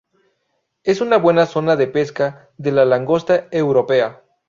[0.81, 4.23] Es una buena zona de pesca de la langosta europea.